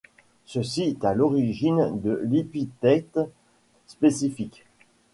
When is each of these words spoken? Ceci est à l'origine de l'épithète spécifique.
Ceci 0.47 0.81
est 0.85 1.05
à 1.05 1.13
l'origine 1.13 2.01
de 2.03 2.21
l'épithète 2.23 3.19
spécifique. 3.85 4.65